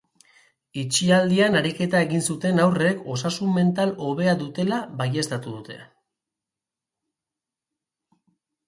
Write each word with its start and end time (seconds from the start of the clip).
Itxialdian 0.83 1.57
ariketa 1.59 2.01
egin 2.05 2.23
zuten 2.35 2.63
haurrek 2.63 3.03
osasun 3.17 3.53
mental 3.59 3.93
hobea 4.07 4.35
dutela 4.41 4.81
baieztatu 5.03 5.57
dute 5.59 5.79